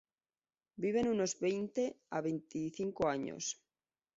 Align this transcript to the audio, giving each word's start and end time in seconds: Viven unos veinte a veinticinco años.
Viven 0.83 1.07
unos 1.15 1.33
veinte 1.45 1.83
a 2.15 2.17
veinticinco 2.27 3.01
años. 3.17 3.43